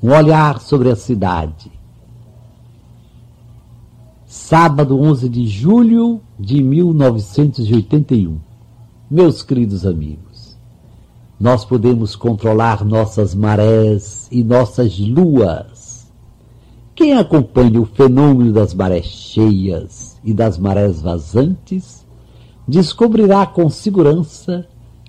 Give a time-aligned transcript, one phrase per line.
[0.00, 1.72] Um olhar sobre a cidade.
[4.24, 8.38] Sábado 11 de julho de 1981.
[9.10, 10.56] Meus queridos amigos,
[11.40, 16.12] nós podemos controlar nossas marés e nossas luas.
[16.94, 22.06] Quem acompanha o fenômeno das marés cheias e das marés vazantes
[22.68, 24.64] descobrirá com segurança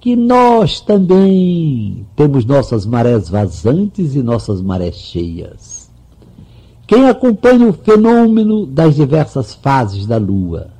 [0.00, 5.90] que nós também temos nossas marés vazantes e nossas marés cheias.
[6.86, 10.70] Quem acompanha o fenômeno das diversas fases da lua,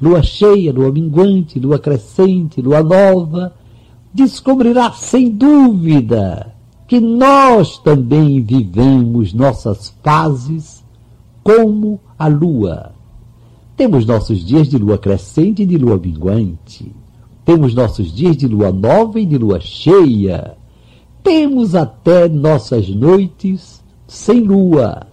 [0.00, 3.54] lua cheia, lua minguante, lua crescente, lua nova,
[4.12, 6.54] descobrirá sem dúvida
[6.88, 10.82] que nós também vivemos nossas fases
[11.44, 12.92] como a lua.
[13.76, 17.01] Temos nossos dias de lua crescente e de lua minguante
[17.44, 20.56] temos nossos dias de lua nova e de lua cheia.
[21.22, 25.06] Temos até nossas noites sem lua.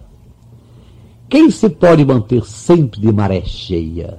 [1.28, 4.18] Quem se pode manter sempre de maré cheia?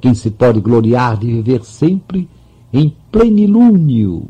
[0.00, 2.28] Quem se pode gloriar de viver sempre
[2.72, 4.28] em plenilúnio?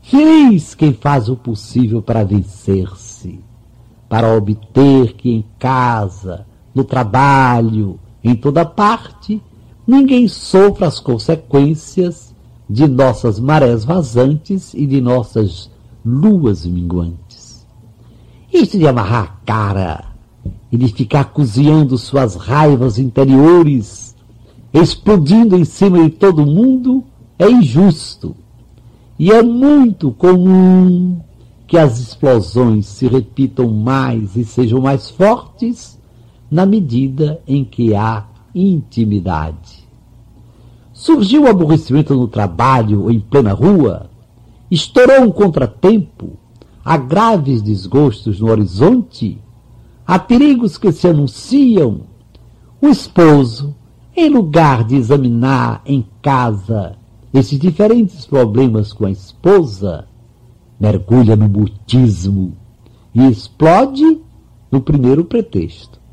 [0.00, 3.40] Feliz quem faz o possível para vencer-se,
[4.08, 9.42] para obter que em casa, no trabalho, em toda parte,
[9.86, 12.34] ninguém sofra as consequências
[12.68, 15.70] de nossas marés vazantes e de nossas
[16.04, 17.66] luas minguantes.
[18.52, 20.04] Isto de amarrar a cara
[20.70, 24.16] e de ficar cozinhando suas raivas interiores,
[24.72, 27.04] explodindo em cima de todo mundo,
[27.38, 28.34] é injusto.
[29.18, 31.20] E é muito comum
[31.66, 35.98] que as explosões se repitam mais e sejam mais fortes
[36.50, 38.24] na medida em que há
[38.56, 39.86] intimidade.
[40.92, 44.08] Surgiu o aborrecimento no trabalho ou em plena rua?
[44.70, 46.38] Estourou um contratempo?
[46.82, 49.38] Há graves desgostos no horizonte?
[50.06, 52.02] Há perigos que se anunciam?
[52.80, 53.74] O esposo,
[54.16, 56.96] em lugar de examinar em casa
[57.34, 60.06] esses diferentes problemas com a esposa,
[60.80, 62.56] mergulha no mutismo
[63.14, 64.22] e explode
[64.72, 66.05] no primeiro pretexto.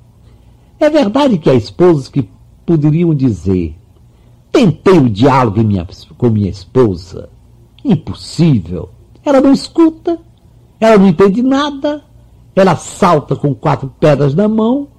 [0.84, 2.28] É verdade que há esposos que
[2.66, 3.74] poderiam dizer:
[4.52, 5.62] tentei o diálogo
[6.18, 7.30] com minha esposa.
[7.86, 8.90] Impossível.
[9.24, 10.20] Ela não escuta,
[10.82, 12.04] ela não entende nada,
[12.54, 14.90] ela salta com quatro pedras na mão.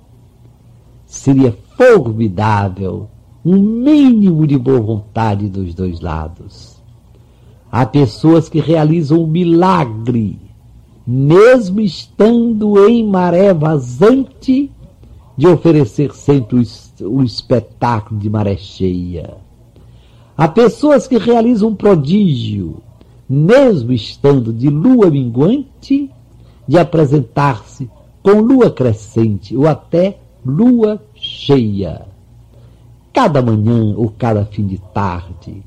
[1.05, 3.11] Seria formidável
[3.44, 6.83] um mínimo de boa vontade dos dois lados.
[7.71, 10.41] Há pessoas que realizam um milagre,
[11.06, 14.73] mesmo estando em maré vazante,
[15.37, 16.65] de oferecer sempre
[17.03, 19.37] o, espetáculo de maré cheia.
[20.37, 22.83] Há pessoas que realizam um prodígio,
[23.28, 26.11] mesmo estando de lua minguante,
[26.67, 27.91] de apresentar-se
[28.23, 32.06] com lua crescente ou até lua cheia.
[33.12, 35.62] Cada manhã ou cada fim de tarde,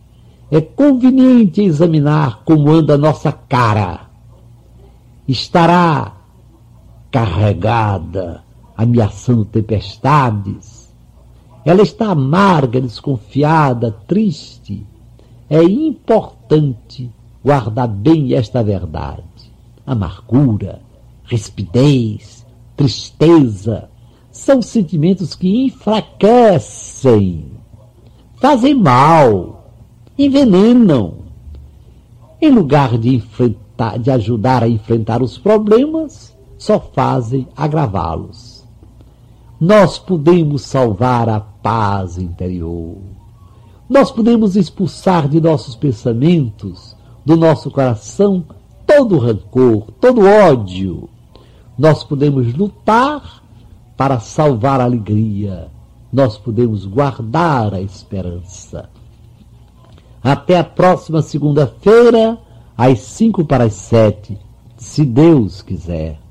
[0.49, 4.07] é conveniente examinar como anda a nossa cara.
[5.27, 6.13] Estará
[7.11, 8.46] carregada
[8.77, 10.93] ameaçando tempestades.
[11.65, 14.85] Ela está amarga, desconfiada, triste.
[15.49, 17.09] É importante
[17.43, 19.23] guardar bem esta verdade.
[19.85, 20.81] Amargura,
[21.23, 22.45] rispidez,
[22.75, 23.89] tristeza
[24.31, 27.45] são sentimentos que enfraquecem,
[28.35, 29.71] fazem mal,
[30.17, 31.25] envenenam.
[32.39, 38.56] Em lugar de enfrentar, de ajudar a enfrentar os problemas, só fazem agravá-los
[39.59, 42.97] nós podemos salvar a paz interior.
[43.89, 46.95] Nós podemos expulsar de nossos pensamentos,
[47.25, 48.45] do nosso coração,
[48.85, 51.09] todo rancor, todo ódio.
[51.77, 53.41] Nós podemos lutar
[53.95, 55.71] para salvar a alegria.
[56.13, 58.89] Nós podemos guardar a esperança.
[60.23, 62.37] Até a próxima segunda-feira,
[62.77, 64.37] às cinco para as sete,
[64.77, 66.26] se Deus quiser.